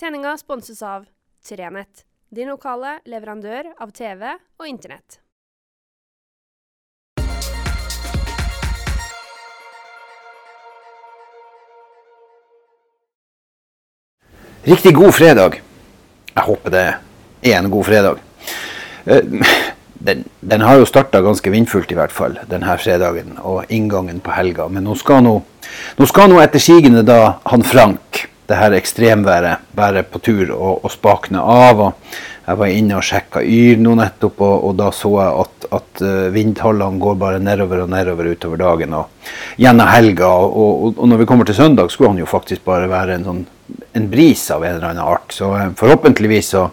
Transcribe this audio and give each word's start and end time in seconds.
Sendinga 0.00 0.36
sponses 0.36 0.82
av 0.82 1.04
Trenett, 1.48 2.02
din 2.34 2.48
lokale 2.50 2.96
leverandør 3.06 3.68
av 3.78 3.92
TV 3.94 4.32
og 4.58 4.66
Internett. 4.66 5.20
Riktig 14.64 14.94
god 14.98 15.14
fredag. 15.14 15.60
Jeg 16.34 16.42
håper 16.48 16.74
det 16.74 16.84
er 17.46 17.56
en 17.60 17.70
god 17.70 17.86
fredag. 17.86 18.18
Eh, 19.06 19.22
Den, 20.04 20.24
den 20.40 20.60
har 20.60 20.76
jo 20.76 20.84
starta 20.84 21.22
ganske 21.24 21.48
vindfullt, 21.48 21.92
i 21.92 21.96
hvert 21.96 22.12
fall, 22.12 22.34
denne 22.50 22.74
fredagen 22.76 23.38
og 23.40 23.70
inngangen 23.72 24.18
på 24.20 24.34
helga. 24.36 24.66
Men 24.68 24.84
nå 24.84 24.98
skal 25.00 25.22
nå, 25.24 25.38
nå 25.96 26.08
skal 26.10 26.28
nå 26.28 26.42
etter 26.42 26.60
sigende 26.60 27.00
da 27.06 27.38
han 27.48 27.64
Frank, 27.64 28.26
det 28.48 28.58
her 28.58 28.76
ekstremværet, 28.76 29.64
bare 29.76 30.04
på 30.04 30.20
tur 30.24 30.50
og, 30.54 30.84
og 30.84 30.92
spakne 30.92 31.40
av. 31.40 31.80
og 31.80 32.16
Jeg 32.44 32.60
var 32.60 32.72
inne 32.72 32.98
og 32.98 33.06
sjekka 33.06 33.40
Yr 33.40 33.80
nå 33.80 33.94
nettopp, 33.96 34.42
og, 34.44 34.68
og 34.68 34.76
da 34.76 34.90
så 34.92 35.12
jeg 35.16 35.44
at, 35.44 35.66
at 35.80 36.04
eh, 36.04 36.28
vindtallene 36.34 37.00
går 37.00 37.18
bare 37.20 37.40
nedover 37.40 37.84
og 37.86 37.92
nedover 37.94 38.28
utover 38.34 38.60
dagen 38.60 38.96
og 38.98 39.32
gjennom 39.60 39.88
helga. 39.88 40.30
Og, 40.44 40.94
og 40.98 41.08
når 41.08 41.22
vi 41.22 41.28
kommer 41.30 41.48
til 41.48 41.56
søndag, 41.56 41.90
skulle 41.92 42.12
han 42.12 42.20
jo 42.20 42.28
faktisk 42.28 42.64
bare 42.68 42.90
være 42.90 43.18
en 43.18 43.28
sånn 43.30 43.44
en 43.96 44.10
bris 44.10 44.50
av 44.50 44.64
en 44.64 44.74
eller 44.74 44.90
annen 44.90 45.04
art. 45.04 45.32
Så 45.32 45.54
eh, 45.56 45.70
forhåpentligvis 45.78 46.52
så, 46.56 46.68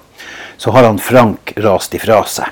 så 0.58 0.72
har 0.76 0.90
han 0.90 1.00
Frank 1.00 1.54
rast 1.64 1.96
ifra 1.96 2.20
seg. 2.28 2.52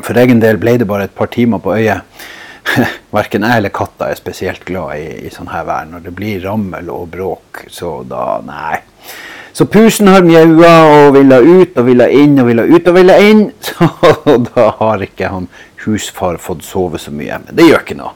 For 0.00 0.16
egen 0.16 0.40
del 0.40 0.58
ble 0.60 0.78
det 0.80 0.88
bare 0.88 1.08
et 1.08 1.14
par 1.16 1.30
timer 1.32 1.60
på 1.62 1.74
øyet. 1.76 2.06
Verken 3.16 3.44
jeg 3.46 3.62
eller 3.62 3.72
katta 3.74 4.10
er 4.10 4.18
spesielt 4.18 4.64
glad 4.68 4.96
i, 4.98 5.26
i 5.26 5.32
sånn 5.32 5.50
her 5.52 5.66
vær. 5.68 5.88
Når 5.90 6.06
det 6.06 6.14
blir 6.16 6.42
rammel 6.44 6.90
og 6.92 7.08
bråk, 7.14 7.64
så 7.72 8.00
da 8.08 8.40
Nei. 8.46 8.80
Så 9.52 9.66
pusen 9.66 10.08
har 10.08 10.22
mjaua 10.22 10.74
og 10.86 11.16
ville 11.16 11.40
ut 11.42 11.78
og 11.80 11.88
ville 11.88 12.06
inn 12.14 12.38
og 12.38 12.46
ville 12.48 12.64
ut 12.70 12.86
og 12.86 12.94
ville 12.96 13.16
inn. 13.26 13.42
Så 13.66 14.36
da 14.46 14.68
har 14.78 15.02
ikke 15.02 15.28
han 15.32 15.48
husfar 15.82 16.38
fått 16.38 16.62
sove 16.64 17.00
så 17.02 17.10
mye. 17.10 17.40
Men 17.42 17.58
det 17.58 17.66
gjør 17.66 17.82
ikke 17.82 17.98
noe. 17.98 18.14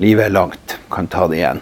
Livet 0.00 0.30
er 0.30 0.32
langt. 0.32 0.78
Kan 0.90 1.10
ta 1.12 1.28
det 1.28 1.42
igjen. 1.42 1.60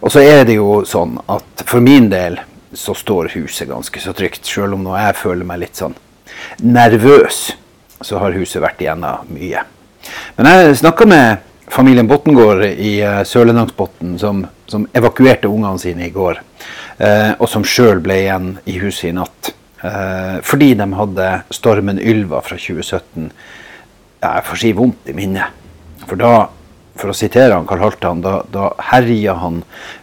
Og 0.00 0.12
så 0.12 0.24
er 0.24 0.46
det 0.48 0.56
jo 0.56 0.80
sånn 0.88 1.18
at 1.28 1.66
for 1.68 1.84
min 1.84 2.08
del 2.10 2.40
så 2.72 2.96
står 2.96 3.34
huset 3.36 3.68
ganske 3.68 4.00
så 4.00 4.16
trygt. 4.16 4.48
Selv 4.48 4.78
om 4.78 4.86
nå 4.86 4.96
jeg 4.96 5.18
føler 5.20 5.44
meg 5.46 5.66
litt 5.66 5.76
sånn 5.76 5.98
nervøs 6.64 7.50
så 8.00 8.20
har 8.22 8.36
huset 8.36 8.62
vært 8.64 8.80
igjennom 8.80 9.28
mye. 9.34 9.62
Men 10.36 10.50
jeg 10.50 10.80
snakka 10.80 11.06
med 11.08 11.46
familien 11.70 12.08
Bottengård 12.10 12.64
i 12.64 12.98
uh, 13.04 13.22
Sørlendangsbotn, 13.24 14.18
som, 14.18 14.44
som, 14.66 14.86
evakuerte 14.96 15.48
ungene 15.48 15.78
sine 15.78 16.08
i 16.08 16.14
går. 16.14 16.42
Uh, 17.00 17.32
og 17.38 17.48
som 17.48 17.64
sjøl 17.64 18.02
ble 18.04 18.20
igjen 18.24 18.52
i 18.68 18.78
huset 18.82 19.10
i 19.10 19.16
natt. 19.16 19.52
Uh, 19.80 20.38
fordi 20.44 20.74
de 20.76 20.86
hadde 20.92 21.28
stormen 21.54 22.00
Ylva 22.02 22.42
fra 22.44 22.58
2017 22.60 23.30
Jeg 24.20 24.44
får 24.44 24.58
si 24.60 24.72
vondt 24.76 25.08
i 25.08 25.14
minnet. 25.16 25.54
For 26.04 26.20
da, 26.20 26.32
for 27.00 27.12
å 27.12 27.16
sitere 27.16 27.54
han 27.54 27.68
Karl 27.68 27.86
Haltan, 27.86 28.20
da, 28.24 28.40
da 28.52 28.72
herja 28.90 29.38
han 29.40 29.62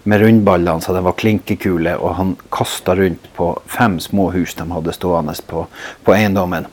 med 0.09 0.23
rundballene 0.23 0.81
så 0.81 0.95
det 0.95 1.03
var 1.05 1.17
klinkekule, 1.19 1.93
og 2.01 2.15
han 2.17 2.33
kasta 2.53 2.95
rundt 2.97 3.27
på 3.37 3.51
fem 3.69 3.99
små 4.01 4.31
hus 4.33 4.55
de 4.57 4.65
hadde 4.71 4.95
stående 4.97 5.35
på, 5.45 5.67
på 6.07 6.15
eiendommen. 6.15 6.65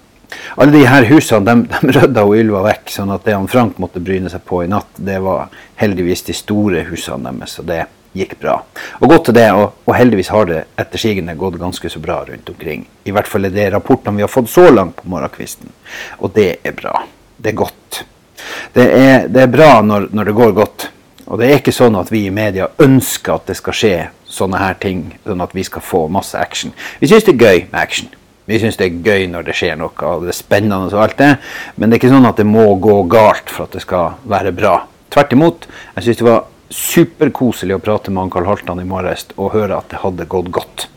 Alle 0.57 0.73
de 0.73 0.85
her 0.87 1.09
husene 1.11 1.45
de, 1.45 1.67
de 1.71 1.93
rydda 1.97 2.25
og 2.27 2.37
ylva 2.39 2.63
vekk, 2.69 2.95
sånn 2.95 3.13
at 3.15 3.27
det 3.27 3.37
han 3.37 3.51
Frank 3.51 3.81
måtte 3.83 4.03
bryne 4.05 4.31
seg 4.33 4.45
på 4.47 4.63
i 4.65 4.71
natt, 4.71 4.91
det 4.97 5.19
var 5.25 5.53
heldigvis 5.81 6.25
de 6.29 6.37
store 6.37 6.87
husene 6.91 7.33
deres, 7.33 7.59
og 7.61 7.69
det 7.71 7.85
gikk 8.15 8.37
bra. 8.41 8.61
Og 9.01 9.09
godt 9.11 9.29
til 9.29 9.37
det, 9.37 9.49
og, 9.59 9.81
og 9.85 9.97
heldigvis 9.99 10.31
har 10.31 10.49
det 10.51 10.61
etter 10.79 11.03
sigende 11.03 11.35
gått 11.39 11.59
ganske 11.59 11.91
så 11.91 12.03
bra 12.03 12.21
rundt 12.29 12.51
omkring. 12.53 12.87
I 13.05 13.15
hvert 13.15 13.31
fall 13.31 13.49
er 13.49 13.55
det 13.55 13.71
rapportene 13.75 14.21
vi 14.21 14.27
har 14.27 14.33
fått 14.33 14.53
så 14.53 14.69
langt 14.71 15.01
på 15.01 15.11
morgenkvisten, 15.11 15.73
og 16.21 16.35
det 16.37 16.51
er 16.63 16.77
bra. 16.79 17.01
Det 17.37 17.53
er 17.53 17.59
godt. 17.59 18.05
Det 18.75 18.85
er, 18.85 19.29
det 19.29 19.43
er 19.43 19.51
bra 19.51 19.79
når, 19.83 20.11
når 20.15 20.31
det 20.31 20.37
går 20.39 20.55
godt. 20.57 20.91
Og 21.25 21.41
det 21.41 21.49
er 21.49 21.59
ikke 21.59 21.73
sånn 21.73 21.97
at 21.97 22.11
vi 22.13 22.27
i 22.29 22.35
media 22.35 22.69
ønsker 22.85 23.39
at 23.39 23.49
det 23.49 23.57
skal 23.59 23.77
skje 23.77 23.95
sånne 24.29 24.61
her 24.61 24.77
ting, 24.81 25.07
sånn 25.25 25.43
at 25.45 25.55
vi 25.57 25.65
skal 25.67 25.85
få 25.85 26.05
masse 26.13 26.39
action. 26.39 26.75
Vi 27.01 27.09
syns 27.11 27.27
det 27.27 27.35
er 27.35 27.45
gøy 27.45 27.65
med 27.71 27.81
action. 27.81 28.11
Vi 28.45 28.59
syns 28.61 28.77
det 28.77 28.91
er 28.91 29.05
gøy 29.05 29.29
når 29.33 29.47
det 29.47 29.55
skjer 29.57 29.79
noe, 29.81 29.95
og 30.05 30.27
det 30.27 30.35
er 30.35 30.37
spennende 30.37 30.91
og 30.91 31.01
alt 31.01 31.17
det, 31.21 31.31
men 31.77 31.89
det 31.89 31.97
er 31.97 32.03
ikke 32.03 32.13
sånn 32.13 32.29
at 32.29 32.41
det 32.41 32.49
må 32.49 32.67
gå 32.77 32.99
galt 33.09 33.49
for 33.49 33.65
at 33.65 33.77
det 33.77 33.85
skal 33.85 34.19
være 34.29 34.53
bra. 34.57 34.75
Tvert 35.15 35.33
imot. 35.33 35.69
Jeg 35.97 36.07
syns 36.07 36.21
det 36.21 36.27
var 36.29 36.43
superkoselig 36.75 37.77
å 37.77 37.83
prate 37.83 38.13
med 38.13 38.33
Karl 38.35 38.49
Haltan 38.51 38.83
i 38.83 38.89
morges 38.89 39.29
og 39.37 39.55
høre 39.55 39.79
at 39.79 39.89
det 39.93 40.03
hadde 40.03 40.29
gått 40.29 40.51
godt. 40.53 40.89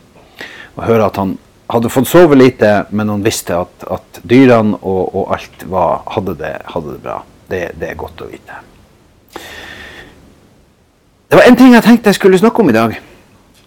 Og 0.76 0.84
høre 0.84 1.08
at 1.08 1.20
han 1.20 1.36
hadde 1.72 1.92
fått 1.92 2.10
sove 2.10 2.36
lite, 2.36 2.72
men 2.90 3.12
han 3.12 3.24
visste 3.24 3.56
at, 3.56 3.86
at 3.88 4.20
dyrene 4.28 4.76
og, 4.82 5.14
og 5.14 5.32
alt 5.36 5.64
var, 5.68 6.02
hadde, 6.16 6.36
det, 6.40 6.54
hadde, 6.74 6.96
det, 6.96 7.02
bra. 7.04 7.18
Det, 7.48 7.62
det 7.80 7.90
er 7.92 8.00
godt 8.00 8.24
å 8.24 8.28
vite. 8.28 8.60
Det 11.28 11.36
var 11.36 11.48
en 11.48 11.58
ting 11.60 11.74
jeg 11.76 11.84
tenkte 11.84 12.12
jeg 12.12 12.20
skulle 12.20 12.40
snakke 12.40 12.64
om 12.64 12.72
i 12.72 12.76
dag, 12.76 12.94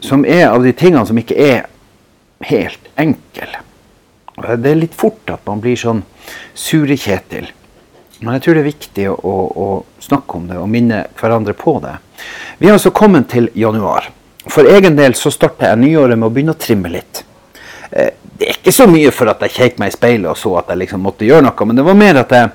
som 0.02 0.25
er 0.25 0.47
av 0.50 0.62
de 0.66 0.74
tingene 0.78 1.06
som 1.06 1.18
ikke 1.18 1.38
er 1.38 1.68
helt 2.50 2.90
enkle. 3.00 3.62
Det 4.41 4.72
er 4.72 4.79
litt 4.79 4.96
fort 4.97 5.29
at 5.34 5.44
man 5.47 5.62
blir 5.63 5.79
sånn 5.79 6.03
sure-Kjetil. 6.57 7.50
Men 8.22 8.38
jeg 8.38 8.44
tror 8.46 8.57
det 8.57 8.62
er 8.62 8.69
viktig 8.69 9.06
å, 9.09 9.35
å, 9.66 9.68
snakke 10.02 10.38
om 10.38 10.47
det 10.50 10.57
og 10.62 10.69
minne 10.69 11.03
hverandre 11.18 11.56
på 11.57 11.79
det. 11.81 11.96
Vi 12.59 12.69
har 12.69 12.78
altså 12.78 12.91
kommet 12.94 13.31
til 13.31 13.50
januar. 13.57 14.12
For 14.46 14.68
egen 14.69 14.97
del 14.97 15.16
så 15.18 15.31
starter 15.34 15.72
jeg 15.72 15.81
nyåret 15.81 16.19
med 16.19 16.29
å 16.29 16.34
begynne 16.34 16.53
å 16.53 16.62
trimme 16.62 16.91
litt. 16.94 17.24
Eh, 17.90 18.13
det 18.38 18.47
er 18.47 18.59
ikke 18.59 18.74
så 18.74 18.88
mye 18.90 19.09
for 19.13 19.29
at 19.31 19.41
jeg 19.46 19.56
kjekk 19.57 19.81
meg 19.81 19.91
i 19.91 19.96
speilet 19.96 20.29
og 20.29 20.38
så 20.38 20.53
at 20.62 20.69
jeg 20.69 20.84
liksom 20.84 21.02
måtte 21.06 21.25
gjøre 21.25 21.46
noe, 21.47 21.68
men 21.69 21.78
det 21.78 21.85
var 21.85 21.97
mer 21.97 22.22
at 22.22 22.34
jeg, 22.34 22.53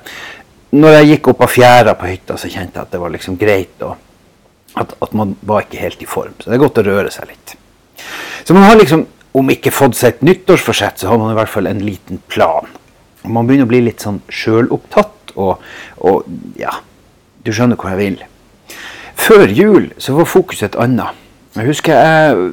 når 0.75 0.97
jeg 0.97 1.09
gikk 1.11 1.31
opp 1.33 1.43
av 1.45 1.51
fjæra 1.51 1.95
på 1.99 2.09
hytta, 2.11 2.39
så 2.39 2.51
kjente 2.51 2.79
jeg 2.79 2.87
at 2.87 2.95
det 2.95 3.03
var 3.03 3.13
liksom 3.15 3.37
greit. 3.39 3.75
Og 3.83 3.95
at, 4.79 4.95
at 5.03 5.13
man 5.17 5.35
var 5.47 5.65
ikke 5.65 5.83
helt 5.83 6.01
i 6.03 6.09
form. 6.09 6.35
Så 6.39 6.49
det 6.49 6.57
er 6.57 6.63
godt 6.63 6.81
å 6.81 6.87
røre 6.87 7.11
seg 7.13 7.31
litt. 7.31 7.55
Så 8.47 8.55
man 8.55 8.67
har 8.67 8.79
liksom 8.79 9.03
om 9.37 9.53
ikke 9.53 9.73
fått 9.75 9.97
seg 9.99 10.15
et 10.15 10.25
nyttårsforsett, 10.25 11.01
så 11.01 11.11
har 11.11 11.21
man 11.21 11.33
i 11.33 11.37
hvert 11.37 11.51
fall 11.51 11.69
en 11.69 11.83
liten 11.83 12.21
plan. 12.31 12.69
Og 13.23 13.33
man 13.33 13.47
begynner 13.47 13.67
å 13.67 13.71
bli 13.73 13.83
litt 13.85 14.03
sånn 14.03 14.21
sjølopptatt 14.31 15.35
og, 15.37 15.63
og, 16.01 16.27
ja, 16.57 16.73
du 17.45 17.53
skjønner 17.53 17.79
hvor 17.79 17.93
jeg 17.93 18.01
vil. 18.01 18.19
Før 19.17 19.51
jul 19.51 19.89
så 20.01 20.15
var 20.17 20.29
fokuset 20.29 20.71
et 20.71 20.79
annet. 20.81 21.25
Jeg 21.57 21.71
husker 21.71 21.97
jeg 21.97 22.51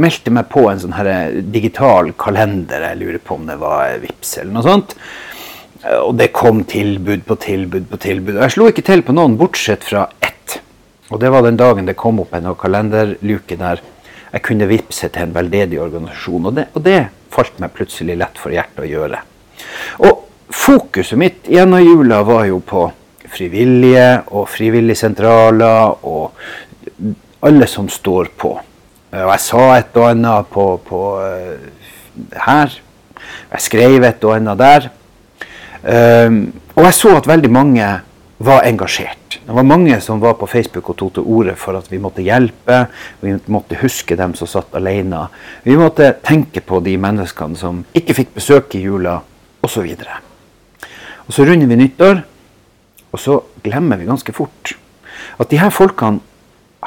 meldte 0.00 0.32
meg 0.32 0.48
på 0.52 0.64
en 0.70 0.80
sånn 0.80 0.96
her 0.96 1.08
digital 1.52 2.08
kalender. 2.20 2.86
Jeg 2.88 3.00
lurer 3.02 3.20
på 3.20 3.36
om 3.36 3.44
det 3.48 3.58
var 3.60 3.98
Vips 4.00 4.38
eller 4.40 4.54
noe 4.56 4.64
sånt. 4.64 4.94
Og 6.00 6.14
det 6.16 6.30
kom 6.32 6.62
tilbud 6.68 7.26
på 7.28 7.36
tilbud 7.42 7.90
på 7.90 8.00
tilbud. 8.00 8.38
Og 8.38 8.46
jeg 8.46 8.54
slo 8.54 8.70
ikke 8.70 8.86
til 8.86 9.04
på 9.04 9.12
noen 9.16 9.36
bortsett 9.40 9.84
fra 9.84 10.06
ett. 10.24 10.56
Og 11.12 11.20
det 11.20 11.28
var 11.34 11.44
den 11.44 11.60
dagen 11.60 11.84
det 11.84 11.98
kom 12.00 12.22
opp 12.22 12.32
en 12.32 12.48
kalenderluke 12.56 13.58
der 13.60 13.84
jeg 14.34 14.42
kunne 14.42 14.66
vippse 14.66 15.08
til 15.14 15.28
en 15.28 15.34
veldedig 15.34 15.78
organisasjon. 15.80 16.50
Og 16.50 16.56
det, 16.56 16.66
og 16.74 16.84
det, 16.84 17.00
falt 17.34 17.58
meg 17.62 17.74
plutselig 17.74 18.16
lett 18.18 18.38
for 18.40 18.54
hjertet 18.54 18.82
å 18.82 18.88
gjøre. 18.90 19.20
Og 20.06 20.24
fokuset 20.54 21.18
mitt 21.18 21.50
gjennom 21.50 21.82
jula 21.82 22.20
var 22.26 22.46
jo 22.50 22.60
på 22.62 22.88
frivillige 23.34 24.08
og 24.34 24.48
frivilligsentraler 24.50 26.06
og 26.06 27.44
alle 27.44 27.68
som 27.70 27.88
står 27.90 28.30
på. 28.38 28.52
Og 29.14 29.30
jeg 29.30 29.42
sa 29.44 29.64
et 29.76 29.94
og 30.00 30.08
annet 30.10 30.50
på, 30.50 30.66
på 30.82 31.00
uh, 31.22 31.94
her. 32.46 32.74
Jeg 33.54 33.62
skrev 33.62 34.06
et 34.06 34.26
og 34.26 34.34
annet 34.34 34.62
der. 34.62 34.88
Um, 35.84 36.40
og 36.74 36.86
jeg 36.88 36.96
så 36.96 37.12
at 37.20 37.28
veldig 37.30 37.50
mange 37.54 37.86
var 38.44 38.66
engasjert. 38.68 39.38
Det 39.46 39.52
var 39.52 39.66
mange 39.66 39.96
som 40.00 40.20
var 40.20 40.36
på 40.40 40.48
Facebook 40.50 40.90
og 40.90 40.98
tok 41.00 41.14
til 41.16 41.26
orde 41.36 41.54
for 41.58 41.76
at 41.78 41.90
vi 41.92 42.00
måtte 42.02 42.24
hjelpe. 42.24 42.84
Vi 43.20 43.34
måtte 43.52 43.78
huske 43.80 44.16
dem 44.16 44.34
som 44.38 44.50
satt 44.50 44.74
alene. 44.76 45.26
Vi 45.64 45.76
måtte 45.80 46.12
tenke 46.24 46.62
på 46.64 46.80
de 46.84 46.96
menneskene 47.00 47.58
som 47.58 47.82
ikke 47.96 48.16
fikk 48.20 48.34
besøk 48.36 48.76
i 48.78 48.84
jula, 48.84 49.18
osv. 49.64 49.90
Og 51.24 51.32
så 51.32 51.46
runder 51.48 51.70
vi 51.70 51.80
nyttår, 51.80 52.22
og 53.14 53.20
så 53.20 53.40
glemmer 53.64 54.00
vi 54.00 54.08
ganske 54.08 54.32
fort 54.36 54.74
at 55.38 55.50
de 55.50 55.58
her 55.58 55.72
folkene 55.72 56.20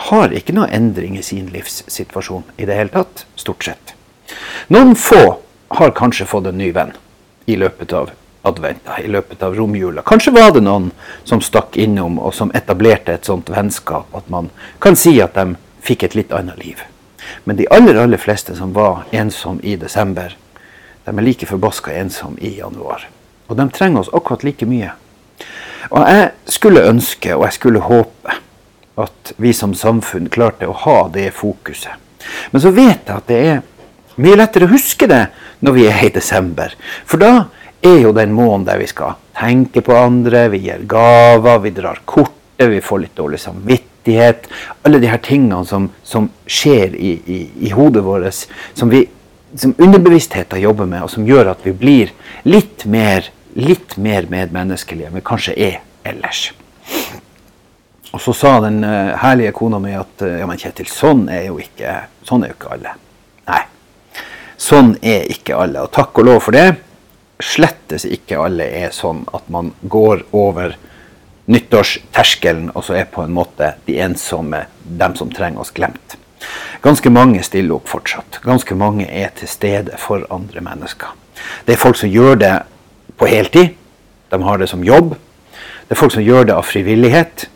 har 0.07 0.33
ikke 0.35 0.53
noe 0.53 0.69
endring 0.73 1.17
i 1.17 1.25
sin 1.25 1.47
livssituasjon 1.49 2.45
i 2.61 2.67
det 2.69 2.75
hele 2.77 2.93
tatt, 2.93 3.25
stort 3.39 3.65
sett. 3.65 3.95
Noen 4.69 4.93
få 4.99 5.39
har 5.79 5.95
kanskje 5.97 6.27
fått 6.29 6.51
en 6.51 6.59
ny 6.59 6.69
venn 6.75 6.93
i 7.49 7.57
løpet 7.57 7.95
av 7.97 8.11
advent 8.47 8.89
i 9.03 9.07
løpet 9.11 9.43
av 9.43 9.55
romjula. 9.55 10.03
Kanskje 10.05 10.33
var 10.35 10.53
det 10.55 10.63
noen 10.65 10.91
som 11.27 11.41
stakk 11.43 11.77
innom 11.77 12.19
og 12.19 12.33
som 12.35 12.51
etablerte 12.57 13.13
et 13.13 13.27
sånt 13.27 13.49
vennskap 13.53 14.15
at 14.17 14.29
man 14.33 14.49
kan 14.83 14.95
si 14.95 15.17
at 15.23 15.35
de 15.37 15.55
fikk 15.83 16.07
et 16.07 16.17
litt 16.17 16.33
annet 16.35 16.57
liv. 16.61 16.81
Men 17.43 17.59
de 17.59 17.67
aller 17.71 17.99
aller 17.99 18.21
fleste 18.21 18.55
som 18.55 18.73
var 18.75 19.05
ensomme 19.11 19.63
i 19.63 19.75
desember, 19.79 20.35
de 21.05 21.13
er 21.13 21.23
like 21.23 21.47
forbaska 21.47 21.93
ensomme 21.95 22.39
i 22.39 22.57
januar. 22.57 23.07
Og 23.47 23.55
de 23.59 23.69
trenger 23.71 24.03
oss 24.03 24.11
akkurat 24.13 24.43
like 24.43 24.67
mye. 24.67 24.91
Og 25.91 26.03
jeg 26.03 26.31
skulle 26.51 26.83
ønske, 26.89 27.35
og 27.35 27.45
jeg 27.47 27.55
skulle 27.55 27.85
håpe, 27.85 28.41
at 28.97 29.33
vi 29.37 29.53
som 29.53 29.75
samfunn 29.77 30.27
klarte 30.33 30.67
å 30.67 30.75
ha 30.83 30.99
det 31.13 31.29
fokuset. 31.37 31.95
Men 32.51 32.63
så 32.63 32.73
vet 32.75 33.07
jeg 33.07 33.15
at 33.15 33.27
det 33.29 33.41
er 33.45 33.59
Mye 34.17 34.33
lettere 34.33 34.65
å 34.65 34.71
huske 34.71 35.05
det 35.09 35.27
når 35.61 35.75
vi 35.75 35.83
er 35.85 35.99
i 36.07 36.13
desember. 36.13 36.71
For 37.05 37.21
da 37.21 37.49
er 37.81 37.99
jo 38.01 38.13
den 38.15 38.33
måneden 38.33 38.65
der 38.67 38.81
vi 38.81 38.87
skal 38.89 39.17
tenke 39.37 39.83
på 39.85 39.95
andre, 39.95 40.47
vi 40.49 40.63
gir 40.65 40.83
gaver, 40.89 41.61
vi 41.63 41.73
drar 41.75 42.01
kortet, 42.05 42.69
vi 42.71 42.81
får 42.81 43.03
litt 43.03 43.15
dårlig 43.17 43.39
samvittighet. 43.43 44.47
Alle 44.87 45.01
de 45.03 45.11
her 45.11 45.21
tingene 45.23 45.63
som, 45.65 45.89
som 46.03 46.29
skjer 46.45 46.95
i, 46.95 47.13
i, 47.25 47.39
i, 47.67 47.73
hodet 47.75 48.03
vårt, 48.05 48.47
som, 48.77 48.93
som 49.53 49.75
underbevisstheten 49.77 50.61
jobber 50.61 50.89
med, 50.89 51.05
og 51.05 51.13
som 51.13 51.27
gjør 51.27 51.53
at 51.53 51.65
vi 51.67 51.75
blir 51.77 52.15
litt 52.47 52.87
mer, 52.89 53.29
litt 53.57 53.97
mer 54.01 54.29
medmenneskelige 54.31 55.11
enn 55.11 55.19
vi 55.19 55.25
kanskje 55.25 55.57
er 55.69 55.77
ellers. 56.07 56.49
Og 58.15 58.23
så 58.23 58.33
sa 58.33 58.55
den 58.63 58.79
uh, 58.87 59.13
herlige 59.21 59.53
kona 59.53 59.77
mi 59.83 59.91
at 59.93 60.23
uh, 60.23 60.37
ja, 60.39 60.47
men 60.49 60.57
Kjetil, 60.57 60.87
sånn 60.89 61.27
er 61.29 61.49
jo 61.49 61.59
ikke, 61.61 61.99
sånn 62.25 62.45
er 62.45 62.53
jo 62.53 62.57
ikke 62.57 62.73
alle. 62.73 62.93
Nei. 63.51 63.63
Sånn 64.57 64.95
er 65.05 65.27
ikke 65.29 65.59
alle. 65.59 65.83
Og 65.83 65.91
takk 65.93 66.17
og 66.23 66.29
lov 66.31 66.39
for 66.47 66.55
det 66.55 66.71
slettes 67.43 68.05
ikke 68.05 68.39
alle 68.41 68.65
er 68.65 68.93
sånn 68.95 69.25
at 69.35 69.49
man 69.53 69.73
går 69.81 70.25
over 70.35 70.75
nyttårsterskelen 71.47 72.71
og 72.73 72.83
så 72.87 72.97
er 72.99 73.11
på 73.11 73.23
en 73.23 73.35
måte 73.35 73.75
de 73.85 73.99
ensomme, 74.03 74.65
dem 74.83 75.15
som 75.15 75.31
trenger 75.31 75.63
oss, 75.63 75.71
glemt. 75.75 76.17
Ganske 76.83 77.09
mange 77.09 77.41
stiller 77.45 77.77
opp 77.77 77.87
fortsatt. 77.89 78.41
Ganske 78.43 78.75
mange 78.77 79.07
er 79.07 79.31
til 79.37 79.49
stede 79.49 79.97
for 80.01 80.25
andre 80.33 80.61
mennesker. 80.63 81.13
Det 81.65 81.75
er 81.75 81.81
folk 81.81 81.97
som 81.99 82.11
gjør 82.11 82.39
det 82.41 82.53
på 83.17 83.29
heltid. 83.29 83.77
De 84.29 84.41
har 84.43 84.59
det 84.59 84.69
som 84.69 84.83
jobb. 84.85 85.15
Det 85.87 85.95
er 85.95 85.99
folk 85.99 86.13
som 86.13 86.25
gjør 86.25 86.49
det 86.49 86.57
av 86.57 86.67
frivillighet. 86.67 87.47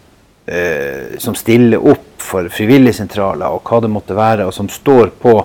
Eh, 0.52 1.20
som 1.22 1.36
stiller 1.38 1.84
opp 1.92 2.08
for 2.22 2.48
frivilligsentraler 2.52 3.54
og 3.54 3.62
hva 3.68 3.78
det 3.84 3.92
måtte 3.94 4.18
være, 4.18 4.48
og 4.48 4.56
som 4.56 4.70
står 4.72 5.14
på 5.22 5.36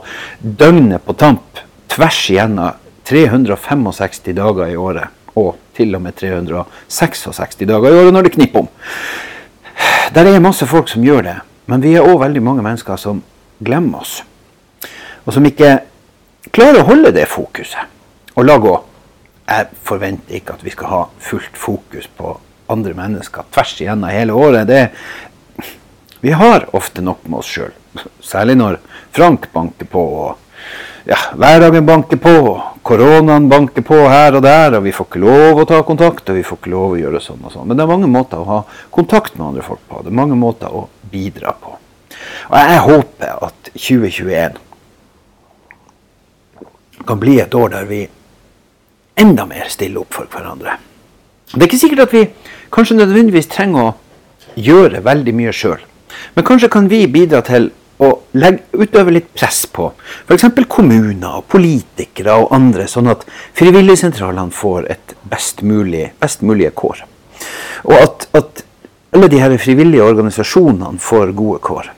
døgnet 0.40 1.04
på 1.04 1.14
tamp 1.20 1.60
tvers 1.92 2.22
igjennom 2.32 2.85
365 3.06 4.34
dager 4.36 4.72
i 4.72 4.76
året. 4.76 5.08
Og 5.36 5.56
til 5.76 5.94
og 5.94 6.02
med 6.02 6.16
366 6.16 7.58
dager 7.68 7.90
i 7.90 7.98
året 8.00 8.14
når 8.14 8.26
det 8.26 8.36
knipper 8.38 8.64
om. 8.64 8.70
Der 10.14 10.30
er 10.30 10.40
masse 10.40 10.66
folk 10.66 10.88
som 10.88 11.04
gjør 11.04 11.22
det, 11.26 11.36
men 11.66 11.82
vi 11.82 11.96
er 11.96 12.06
òg 12.06 12.20
veldig 12.22 12.42
mange 12.42 12.64
mennesker 12.64 12.96
som 12.96 13.20
glemmer 13.64 14.00
oss. 14.00 14.22
Og 15.26 15.34
som 15.34 15.46
ikke 15.46 15.80
klarer 16.54 16.80
å 16.80 16.88
holde 16.88 17.12
det 17.12 17.26
fokuset. 17.28 17.92
Og 18.36 18.46
la 18.46 18.56
gå. 18.60 18.74
Jeg 19.46 19.68
forventer 19.86 20.38
ikke 20.38 20.56
at 20.56 20.64
vi 20.64 20.72
skal 20.74 20.90
ha 20.90 21.02
fullt 21.22 21.58
fokus 21.58 22.08
på 22.18 22.34
andre 22.72 22.94
mennesker 22.98 23.46
tvers 23.54 23.74
igjennom 23.80 24.10
hele 24.10 24.34
året. 24.34 24.66
Det, 24.68 24.88
vi 26.20 26.32
har 26.34 26.66
ofte 26.76 27.04
nok 27.04 27.26
med 27.28 27.40
oss 27.42 27.52
sjøl. 27.52 27.74
Særlig 28.24 28.56
når 28.58 28.80
Frank 29.16 29.48
banker 29.52 29.88
på 29.90 30.02
og 30.24 30.45
ja, 31.06 31.18
hverdagen 31.38 31.86
banker 31.86 32.16
på. 32.16 32.62
Koronaen 32.86 33.48
banker 33.50 33.82
på 33.82 33.96
her 34.06 34.36
og 34.38 34.42
der, 34.46 34.76
og 34.78 34.84
vi 34.84 34.92
får 34.94 35.08
ikke 35.08 35.22
lov 35.22 35.62
å 35.62 35.66
ta 35.66 35.80
kontakt. 35.86 36.28
og 36.28 36.36
vi 36.36 36.44
får 36.46 36.60
ikke 36.60 36.70
lov 36.70 36.94
å 36.94 37.00
gjøre 37.00 37.22
sånn 37.22 37.42
og 37.42 37.52
sånn. 37.54 37.66
Men 37.66 37.78
det 37.78 37.84
er 37.84 37.90
mange 37.90 38.10
måter 38.10 38.42
å 38.42 38.46
ha 38.50 38.60
kontakt 38.94 39.38
med 39.38 39.48
andre 39.48 39.64
folk 39.66 39.82
på. 39.88 40.02
Det 40.02 40.12
er 40.12 40.20
mange 40.20 40.38
måter 40.38 40.70
å 40.70 40.88
bidra 41.10 41.54
på. 41.54 41.76
Og 42.50 42.56
jeg 42.58 42.84
håper 42.86 43.46
at 43.46 43.70
2021 43.74 44.58
kan 47.06 47.18
bli 47.22 47.38
et 47.38 47.54
år 47.54 47.70
der 47.74 47.86
vi 47.86 48.02
enda 49.16 49.46
mer 49.46 49.70
stiller 49.70 50.02
opp 50.02 50.14
for 50.14 50.30
hverandre. 50.30 50.78
Det 51.52 51.62
er 51.62 51.68
ikke 51.68 51.80
sikkert 51.80 52.06
at 52.06 52.14
vi 52.14 52.24
kanskje 52.74 52.98
nødvendigvis 52.98 53.50
trenger 53.50 53.90
å 53.92 53.94
gjøre 54.58 55.02
veldig 55.06 55.34
mye 55.36 55.54
sjøl. 55.54 55.82
Men 56.34 56.46
kanskje 56.46 56.70
kan 56.72 56.88
vi 56.90 57.06
bidra 57.10 57.42
til 57.46 57.70
å 57.98 58.10
legge, 58.36 58.64
utøve 58.76 59.14
litt 59.14 59.28
press 59.34 59.64
på 59.72 59.88
f.eks. 60.26 60.46
kommuner, 60.68 61.38
og 61.38 61.46
politikere 61.52 62.36
og 62.42 62.52
andre, 62.56 62.86
sånn 62.90 63.10
at 63.12 63.24
frivilligsentralene 63.56 64.54
får 64.54 64.88
et 64.92 65.14
best 65.26 65.62
mulig, 65.66 66.10
best 66.20 66.44
mulige 66.46 66.74
kår. 66.76 67.04
Og 67.86 67.96
at, 67.98 68.28
at 68.36 68.64
alle 69.16 69.30
de 69.32 69.40
her 69.40 69.56
frivillige 69.60 70.04
organisasjonene 70.04 71.00
får 71.00 71.32
gode 71.36 71.62
kår. 71.64 71.92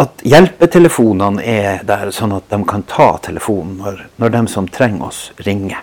At 0.00 0.22
hjelpetelefonene 0.24 1.42
er 1.42 1.82
der, 1.86 2.12
sånn 2.14 2.36
at 2.36 2.46
de 2.52 2.60
kan 2.68 2.84
ta 2.88 3.12
telefonen 3.24 3.80
når, 3.80 4.04
når 4.22 4.36
de 4.36 4.44
som 4.52 4.68
trenger 4.70 5.08
oss, 5.10 5.24
ringer. 5.42 5.82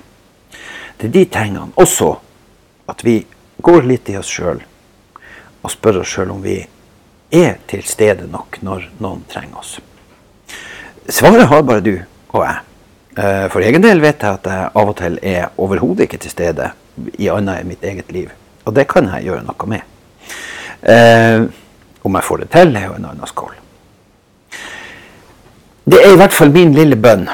Det 0.97 1.09
er 1.09 1.13
de 1.13 1.25
tingene. 1.29 1.73
Også 1.77 2.15
at 2.89 3.03
vi 3.05 3.19
går 3.61 3.85
litt 3.89 4.09
i 4.09 4.17
oss 4.17 4.31
sjøl 4.31 4.63
og 5.61 5.73
spør 5.73 6.01
oss 6.01 6.13
sjøl 6.13 6.31
om 6.31 6.41
vi 6.45 6.61
er 7.31 7.57
til 7.67 7.83
stede 7.87 8.27
nok 8.31 8.59
når 8.63 8.87
noen 9.03 9.23
trenger 9.29 9.59
oss? 9.59 9.77
Svaret 11.09 11.47
har 11.47 11.63
bare 11.63 11.83
du 11.83 11.93
og 12.33 12.41
jeg. 12.43 12.57
Eh, 13.17 13.45
for 13.49 13.63
egen 13.65 13.83
del 13.83 14.01
vet 14.03 14.21
jeg 14.21 14.39
at 14.39 14.49
jeg 14.51 14.71
av 14.77 14.91
og 14.91 14.97
til 14.99 15.19
er 15.25 15.53
overhodet 15.57 16.07
ikke 16.07 16.19
til 16.21 16.33
stede 16.33 16.71
i 17.17 17.29
annet 17.31 17.61
enn 17.61 17.71
mitt 17.71 17.85
eget 17.85 18.11
liv. 18.11 18.31
Og 18.67 18.75
det 18.75 18.87
kan 18.91 19.07
jeg 19.13 19.29
gjøre 19.29 19.45
noe 19.47 19.69
med. 19.71 19.81
Eh, 20.83 21.47
om 22.03 22.17
jeg 22.19 22.27
får 22.27 22.43
det 22.43 22.49
til, 22.53 22.75
er 22.75 22.89
jo 22.89 22.97
en 22.97 23.09
annen 23.09 23.29
skål. 23.29 23.55
Det 25.87 26.01
er 26.03 26.13
i 26.13 26.19
hvert 26.19 26.35
fall 26.35 26.51
min 26.51 26.73
lille 26.75 26.97
bønn 26.99 27.29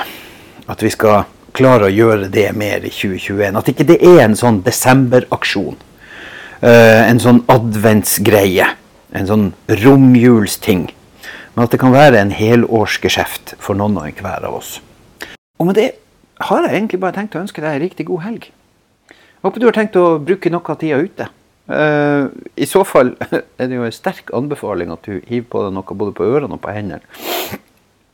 at 0.70 0.84
vi 0.84 0.92
skal 0.94 1.26
klare 1.54 1.90
å 1.90 1.94
gjøre 1.94 2.30
det 2.34 2.52
mer 2.58 2.86
i 2.86 2.92
2021. 2.94 3.58
At 3.58 3.70
ikke 3.70 3.88
det 3.90 3.98
er 4.06 4.22
en 4.24 4.38
sånn 4.38 4.62
desemberaksjon. 4.66 5.76
Eh, 6.64 7.02
en 7.10 7.20
sånn 7.22 7.42
adventsgreie 7.52 8.70
en 9.14 9.30
sånn 9.30 9.46
romjulsting. 9.84 10.88
Men 11.54 11.66
at 11.66 11.74
det 11.74 11.80
kan 11.82 11.94
være 11.94 12.20
en 12.22 12.34
helårsgeskjeft 12.34 13.56
for 13.62 13.78
noen 13.78 14.00
og 14.02 14.10
enhver 14.10 14.48
av 14.48 14.58
oss. 14.58 14.80
Og 15.62 15.70
med 15.70 15.78
det 15.78 15.90
har 16.44 16.66
jeg 16.66 16.76
egentlig 16.76 17.00
bare 17.04 17.16
tenkt 17.20 17.38
å 17.38 17.44
ønske 17.44 17.62
deg 17.62 17.78
en 17.78 17.84
riktig 17.86 18.08
god 18.10 18.26
helg. 18.26 18.50
Håper 19.44 19.62
du 19.62 19.68
har 19.68 19.76
tenkt 19.76 20.00
å 20.00 20.18
bruke 20.24 20.50
noe 20.52 20.74
av 20.74 20.80
tida 20.82 21.00
ute. 21.04 21.30
Uh, 21.64 22.28
I 22.60 22.68
så 22.68 22.82
fall 22.88 23.14
er 23.60 23.70
det 23.70 23.78
jo 23.78 23.86
en 23.88 23.96
sterk 23.96 24.34
anbefaling 24.36 24.92
at 24.92 25.06
du 25.06 25.22
hiver 25.30 25.48
på 25.52 25.62
deg 25.64 25.78
noe 25.78 26.00
både 26.00 26.16
på 26.18 26.28
ørene 26.28 26.58
og 26.58 26.64
på 26.64 26.74
hendene. 26.76 27.04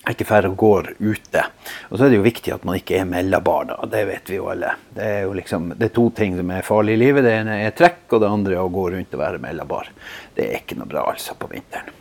Ikke 0.08 0.26
færre 0.26 0.50
går 0.56 0.94
ute. 1.00 1.42
Og 1.90 1.98
så 1.98 2.06
er 2.06 2.14
det 2.14 2.20
jo 2.22 2.26
viktig 2.26 2.54
at 2.56 2.64
man 2.66 2.78
ikke 2.80 3.02
er 3.02 3.10
mellabar, 3.10 3.68
da. 3.68 3.78
Det 3.92 4.06
vet 4.08 4.32
vi 4.32 4.40
jo 4.40 4.48
alle. 4.50 4.72
Det 4.96 5.06
er 5.06 5.26
jo 5.28 5.34
liksom, 5.38 5.74
det 5.76 5.90
er 5.90 5.96
to 5.98 6.06
ting 6.16 6.38
som 6.38 6.54
er 6.56 6.66
farlige 6.66 6.98
i 6.98 7.02
livet. 7.04 7.26
Det 7.28 7.34
ene 7.42 7.60
er 7.66 7.76
trekk, 7.78 8.06
og 8.16 8.24
det 8.24 8.32
andre 8.32 8.56
er 8.56 8.64
å 8.64 8.72
gå 8.74 8.86
rundt 8.96 9.18
og 9.18 9.22
være 9.22 9.42
mellabar. 9.44 9.92
Det 10.36 10.48
er 10.48 10.62
ikke 10.62 10.80
noe 10.80 10.90
bra 10.90 11.04
altså 11.12 11.36
på 11.38 11.52
vinteren. 11.52 11.92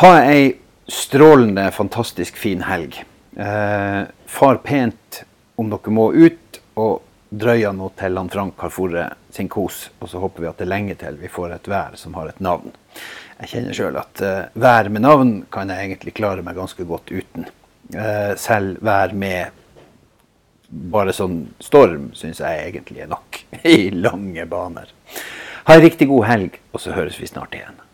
Ha 0.00 0.12
ei 0.24 0.48
strålende, 0.88 1.68
fantastisk 1.76 2.36
fin 2.40 2.64
helg. 2.66 2.98
Eh, 3.36 4.02
far 4.26 4.62
pent 4.64 5.22
om 5.56 5.70
dere 5.72 5.92
må 5.92 6.10
ut, 6.12 6.60
og 6.76 7.02
drøya 7.30 7.72
nå 7.72 7.90
til 7.98 8.18
han 8.18 8.28
Frank 8.32 8.60
har 8.60 8.72
fôret 8.72 9.14
sin 9.34 9.48
kos. 9.48 9.90
Og 10.00 10.10
så 10.10 10.20
håper 10.22 10.44
vi 10.44 10.50
at 10.50 10.58
det 10.60 10.66
er 10.66 10.72
lenge 10.72 10.96
til 11.00 11.18
vi 11.20 11.30
får 11.32 11.56
et 11.56 11.70
vær 11.70 11.96
som 12.00 12.16
har 12.16 12.30
et 12.32 12.42
navn. 12.44 12.72
Jeg 13.36 13.52
kjenner 13.52 13.76
sjøl 13.76 14.00
at 14.00 14.24
uh, 14.24 14.48
vær 14.56 14.90
med 14.92 15.04
navn 15.04 15.32
kan 15.52 15.70
jeg 15.72 15.90
egentlig 15.90 16.16
klare 16.16 16.44
meg 16.44 16.56
ganske 16.58 16.88
godt 16.88 17.12
uten. 17.12 17.48
Uh, 17.94 18.32
selv 18.40 18.80
vær 18.84 19.12
med 19.14 19.62
bare 20.66 21.14
sånn 21.14 21.44
storm 21.62 22.10
syns 22.18 22.40
jeg 22.42 22.62
egentlig 22.64 23.04
er 23.04 23.10
nok 23.12 23.42
i 23.76 23.90
lange 23.94 24.46
baner. 24.50 24.92
Ha 25.66 25.74
en 25.74 25.82
riktig 25.82 26.08
god 26.10 26.28
helg, 26.30 26.60
og 26.72 26.82
så 26.82 26.94
høres 26.94 27.18
vi 27.20 27.28
snart 27.30 27.54
igjen. 27.58 27.85